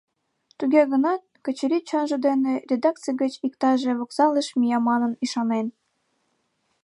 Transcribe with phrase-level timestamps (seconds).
[0.57, 5.67] Туге гынат, Качырий чонжо дене, редакций гыч иктаже вокзалыш мия манын, ӱшанен.